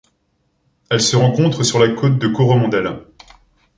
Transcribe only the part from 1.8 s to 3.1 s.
côte de Coromandel.